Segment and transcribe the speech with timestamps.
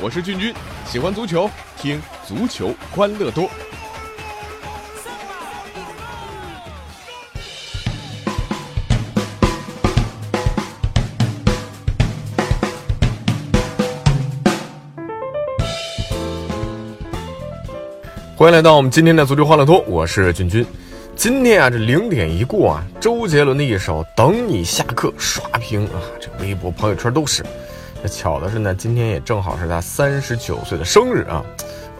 [0.00, 0.54] 我是俊君，
[0.86, 3.50] 喜欢足球，听足球欢乐多。
[18.36, 20.64] 欢迎来到我们今天的足球欢乐多，我是俊君。
[21.18, 27.44] 今天啊，这零点一过啊，周杰伦的一首《等你下课》刷屏啊，这微博、朋友圈都是。
[28.00, 31.44] 那巧的是呢，今天也正好是他三十九岁的生日啊。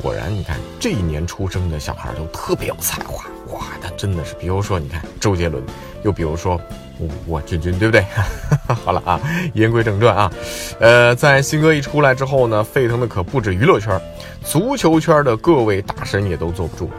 [0.00, 3.22] 果然，你看这一年出生的小孩都特别有才华
[3.54, 3.60] 哇！
[3.82, 5.62] 他真的是，比如说你看周杰伦，
[6.04, 6.58] 又比如说
[6.98, 8.02] 我我君君，对不对？
[8.82, 9.20] 好了啊，
[9.52, 10.32] 言归正传啊，
[10.80, 14.00] 呃，在新歌一出来之后呢，沸腾的可不止娱乐圈，
[14.42, 16.90] 足球圈的各位大神也都坐不住。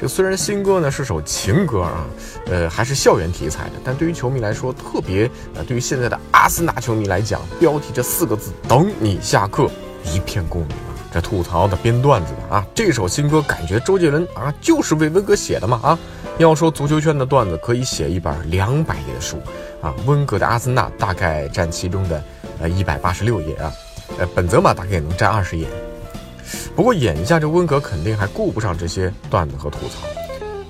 [0.00, 2.06] 这虽然新歌呢是首情歌啊，
[2.46, 9.70] 呃，还是校园题材的，但对于球迷来说特别呃，对于现在的阿森纳球迷来讲，标题这四个字“等你下课”
[10.10, 10.96] 一片共鸣啊！
[11.12, 15.98] 这吐槽的、编段子的啊，这首新歌感觉周杰伦啊就是为温格写的嘛啊！
[16.38, 19.36] 要说足球圈的段子可以写一本两百页的书
[19.82, 22.24] 啊，温格的阿森纳大概占其中的
[22.58, 23.70] 呃一百八十六页啊，
[24.18, 25.68] 呃，本泽马大概也能占二十页。
[26.74, 30.06] 不过眼下这温格肯定还顾不上这些段子和吐槽。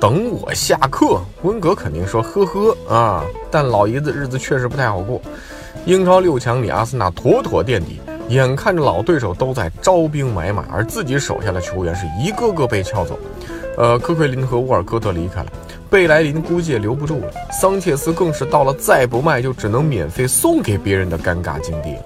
[0.01, 3.25] 等我下课，温格肯定说呵呵啊。
[3.51, 5.21] 但老爷子日子确实不太好过。
[5.85, 13.19] 英超六强里，阿森纳妥妥垫底，眼看着老对手都在招兵买马，而自己手下的球员是一个个被撬走。
[13.77, 15.53] 呃，科奎林和沃尔科特离开了，
[15.89, 22.03] 贝莱林估计也留不住了，桑切斯更是到了再不卖就只能免费送给别人的尴尬境地了。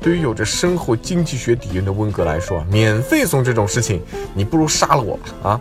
[0.00, 4.02] 对于有着深厚经济学底蕴的温格来说，免费送这种事情，
[4.34, 5.50] 你不如杀了我吧！
[5.50, 5.60] 啊，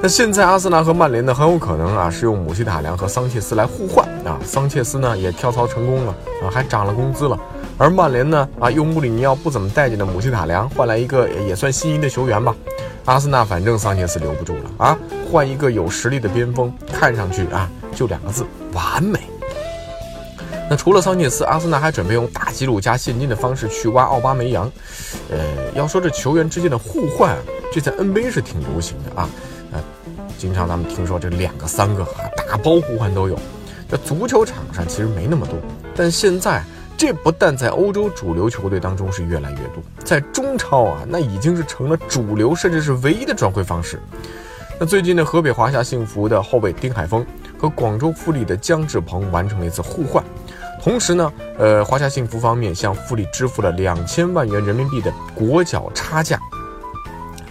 [0.00, 7.38] 那现在阿森纳和曼联呢，很有可能啊是用姆希塔良和桑切斯来互换啊，桑切斯呢也跳槽成功了啊，还涨了工资了，
[7.76, 12.56] 而曼联呢啊用穆里尼奥不怎么待见的姆希塔良换来一个也算心仪的球员吧，
[13.04, 14.98] 阿森纳反正桑切斯留不住了啊，
[15.30, 19.20] 换一个有实力的边锋，看上去啊就两个字，完美。
[20.70, 24.70] 那除了桑切斯，阿森纳还准备用大吉鲁加现金的方式去挖奥巴梅扬。
[25.28, 25.36] 呃，
[25.74, 27.36] 要说这球员之间的互换，
[27.72, 29.28] 这在 NBA 是挺流行的啊。
[29.72, 29.82] 呃，
[30.38, 33.36] 经常咱们听说这两个、三个啊，打包互换都有。
[33.88, 35.58] 这足球场上其实没那么多，
[35.96, 36.62] 但现在
[36.96, 44.00] 这不但在欧洲主流球队当中是越来越多，在中超啊，那已经是成了主流，甚至是唯一的转会方式。
[44.78, 47.26] 那最近呢，河北华夏幸福的后卫丁海峰
[47.58, 50.24] 和广州富力的姜志鹏完成了一次互换。
[50.82, 56.40] 同时呢，呃，华夏幸福方面向富力支付了两千万元人民币的国脚差价，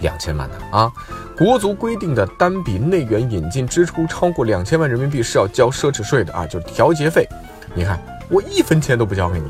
[0.00, 0.92] 两千万呢啊！
[1.38, 7.26] 国足规定的单笔内援引进支出超过两千万人民币是要交奢侈税的啊，就是调节费。
[7.72, 7.98] 你看，
[8.28, 9.46] 我一分钱都不交给你，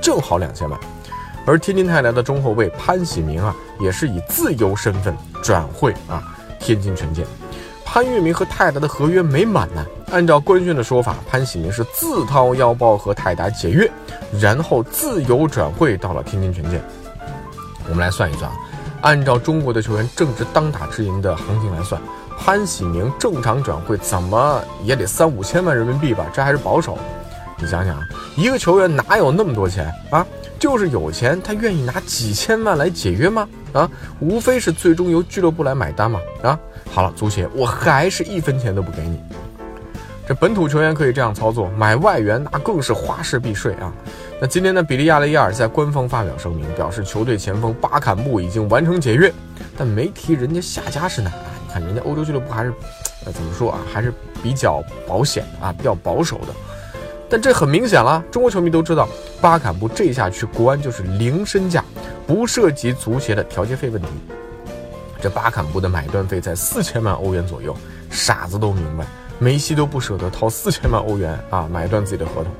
[0.00, 0.78] 正好两千万。
[1.46, 6.22] 而天津泰达的中后卫潘喜明啊，也是以自由身份转会啊
[6.60, 7.26] 天津权健。
[7.84, 9.84] 潘粤明和泰达的合约没满呢。
[10.10, 13.90] 按照官宣的说法，潘喜明是自掏腰包和泰达解约，
[14.40, 16.82] 然后自由转会到了天津权健。
[17.88, 18.56] 我们来算一算啊，
[19.02, 22.00] 按照中国的球员正值当打之年的行情来算，
[22.38, 26.26] 潘喜明正常转会怎么也得三五千万人民币吧？
[26.32, 26.98] 这还是保守。
[27.58, 28.02] 你想想啊，
[28.36, 30.26] 一个球员哪有那么多钱啊？
[30.64, 33.46] 就是有钱，他愿意拿几千万来解约吗？
[33.74, 33.86] 啊，
[34.18, 36.18] 无非是最终由俱乐部来买单嘛。
[36.42, 36.58] 啊。
[36.90, 39.20] 好了，足协，我还是一分钱都不给你。
[40.26, 43.92] 这本土球员可以这样操作，买外援那更是花式避税啊。
[44.40, 49.30] 那今天呢，比利亚雷亚尔在官方发表声明，表示球队前锋巴坎布已经完成解约，
[49.76, 51.52] 但没提人家下家是哪啊？
[51.66, 52.72] 你看人家欧洲俱乐部还是，
[53.26, 54.10] 呃，怎么说啊，还是
[54.42, 56.54] 比较保险啊，比较保守的。
[57.28, 59.08] 但这很明显了，中国球迷都知道，
[59.40, 61.82] 巴坎布这下去国安就是零身价，
[62.26, 64.08] 不涉及足协的调节费问题。
[65.20, 67.74] 这巴坎布的买断费在四千万欧元左右，
[68.10, 69.06] 傻子都明白，
[69.38, 72.52] 梅西都不舍得掏四千万欧元啊买断自己的合同，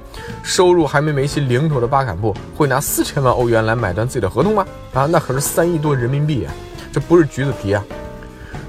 [0.42, 4.66] 收入还没梅西零头的巴坎布会拿四千万欧元来买断自己的合同吗？
[4.94, 6.54] 啊，那可是三亿多人民币啊，
[6.90, 7.84] 这不是橘子皮啊。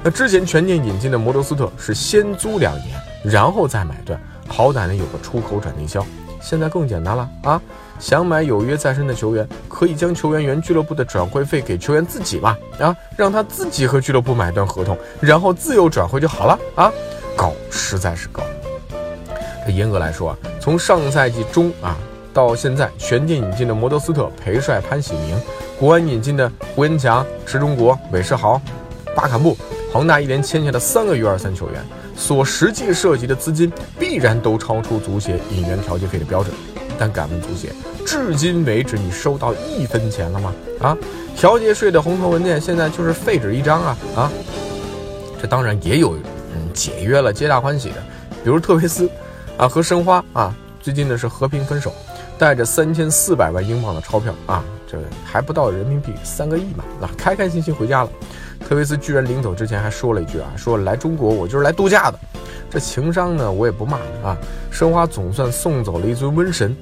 [0.03, 6.05] 那之前全年引进的摩德斯特是先租两年，然后再买断，好歹呢有个出口转内销，
[6.41, 7.61] 现在更简单了啊。
[7.97, 12.57] 想买有约在身的球员，可以将球员原俱乐部的转会费给球员自己嘛？
[12.77, 16.91] 啊，让他自己和俱乐部买断合同，然后自由转会就好了啊！
[17.37, 18.43] 高，实在是高。
[19.65, 21.97] 这严格来说啊，从上赛季中啊
[22.33, 25.41] 到现在，全店引进的摩德斯特、裴帅、潘喜明，
[25.79, 28.61] 国安引进的胡延强、池中国、韦世豪、
[29.15, 29.57] 巴坎布，
[29.93, 31.81] 恒大一连签下的三个 U 二三球员，
[32.15, 36.53] 所实际涉及的资金必然都超出足协引援调节费的标准。
[36.97, 37.73] 但敢问足协，
[38.05, 40.55] 至今为止你收到一分钱了吗？
[40.79, 40.97] 啊，
[41.35, 44.31] 调节税的红头文件现在就是废纸一张啊啊！
[45.41, 46.15] 这当然也有
[46.53, 47.95] 嗯解约了，皆大欢喜的，
[48.45, 49.09] 比如特维斯
[49.57, 51.93] 啊和申花啊，最近呢是和平分手，
[52.37, 58.09] 带着三千四百万英镑的钞票啊，这还不到人民币三个亿嘛，那开开心心回家了。
[58.67, 62.19] 特维斯居然临走之前还说了一句啊，说来中国我就是来度假的。
[62.67, 64.35] 这情商呢，我也不骂啊。
[64.71, 66.75] 申花总算送走了一尊瘟神。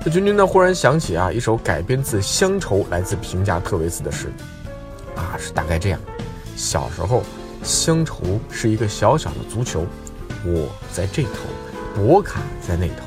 [0.00, 4.32] 这君君呢，忽然想起啊，一首改编自《乡愁》来自评价特维斯的诗，
[5.16, 5.98] 啊，是大概这样：
[6.54, 7.24] 小时候，
[7.64, 9.84] 乡愁是一个小小的足球，
[10.46, 11.30] 我在这头，
[11.96, 13.02] 博卡在那头；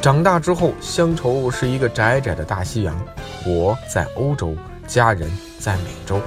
[0.00, 2.96] 长大之后，乡愁是一个窄窄的大西洋，
[3.44, 4.54] 我在欧洲，
[4.86, 5.28] 家人
[5.58, 6.20] 在美洲。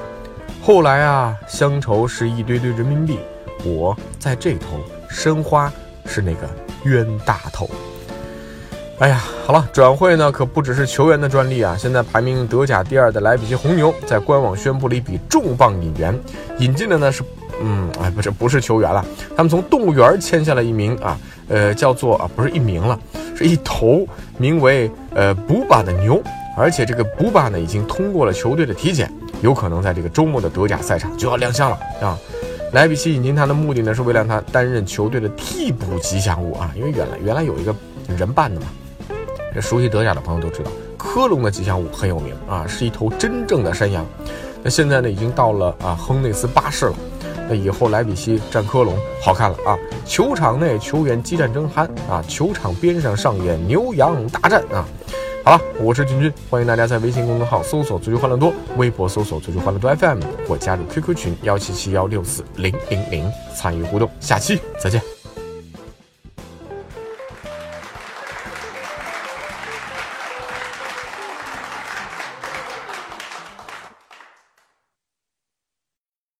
[0.67, 3.17] 后来啊，乡愁是一堆堆人民币，
[3.63, 4.77] 我在这头，
[5.09, 5.71] 申花
[6.05, 6.41] 是那个
[6.83, 7.69] 冤大头。
[8.99, 11.77] 哎呀，好了，转会呢可不只是球员的专利啊！
[11.79, 16.13] 现在排名德甲第二的莱比锡红牛在官网宣布了一笔重磅引援，
[16.57, 17.23] 引进的呢是，
[17.61, 19.05] 嗯，哎，不是不是球员了，
[19.37, 21.17] 他们从动物园签下了一名啊，
[21.47, 22.99] 呃，叫做啊，不是一名了，
[23.37, 24.05] 是一头
[24.37, 26.21] 名为呃布巴的牛，
[26.57, 29.09] 而且这个布巴呢已经通过了球队的体检。
[29.41, 32.17] 有可能在这个周末的德甲赛场就要亮相了啊！
[32.73, 37.73] 莱比锡引进他的目的呢，是为了让他担任球队的替补吉祥物啊，因为原来原来有一个
[38.17, 38.67] 人扮的嘛。
[39.55, 44.05] 这熟悉德甲的朋友都知道，科隆的吉祥物很有名啊，是一头真正的山羊。
[44.61, 46.95] 那现在呢，已经到了啊亨内斯巴士了。
[47.49, 48.93] 那以后莱比锡战科隆
[49.23, 49.77] 好看了啊！
[50.05, 54.85] 球场内球员激战争酣啊，球场边上上演牛羊大战啊！
[55.47, 64.11] 好了，我是君君，欢迎大家在微信公众号搜索“足球欢乐多”，微博搜索“足球欢乐多 FM” 或加入 QQ 群幺七七幺六四零零零参与互动。
[64.19, 65.01] 下期再见。